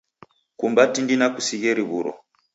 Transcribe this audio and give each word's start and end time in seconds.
kumba 0.57 0.81
tindi 0.93 1.15
na 1.17 1.27
kusighe 1.33 1.69
riw'uro. 1.79 2.11